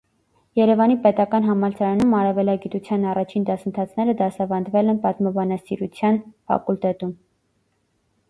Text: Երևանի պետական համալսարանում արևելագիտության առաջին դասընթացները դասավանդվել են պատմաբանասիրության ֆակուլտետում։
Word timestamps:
Երևանի 0.59 0.93
պետական 1.01 1.43
համալսարանում 1.47 2.13
արևելագիտության 2.19 3.03
առաջին 3.11 3.45
դասընթացները 3.49 4.15
դասավանդվել 4.23 4.89
են 4.95 5.01
պատմաբանասիրության 5.03 6.17
ֆակուլտետում։ 6.31 7.13